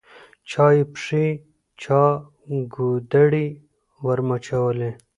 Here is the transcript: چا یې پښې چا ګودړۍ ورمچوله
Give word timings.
چا 0.49 0.65
یې 0.75 0.83
پښې 0.93 1.25
چا 1.81 2.03
ګودړۍ 2.73 3.47
ورمچوله 4.05 4.91